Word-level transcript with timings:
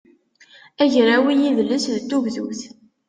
agraw 0.83 1.25
i 1.27 1.33
yidles 1.41 1.85
d 1.93 1.97
tugdut 2.09 2.61